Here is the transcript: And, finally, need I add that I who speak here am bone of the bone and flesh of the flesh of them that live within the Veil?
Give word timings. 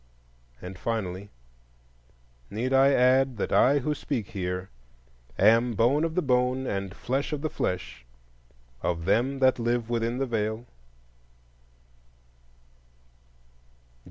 And, 0.63 0.79
finally, 0.79 1.29
need 2.49 2.73
I 2.73 2.91
add 2.91 3.37
that 3.37 3.51
I 3.51 3.77
who 3.77 3.93
speak 3.93 4.29
here 4.29 4.71
am 5.37 5.75
bone 5.75 6.03
of 6.03 6.15
the 6.15 6.23
bone 6.23 6.65
and 6.65 6.91
flesh 6.95 7.31
of 7.31 7.41
the 7.43 7.51
flesh 7.51 8.03
of 8.81 9.05
them 9.05 9.37
that 9.37 9.59
live 9.59 9.91
within 9.91 10.17
the 10.17 10.25
Veil? 10.25 10.65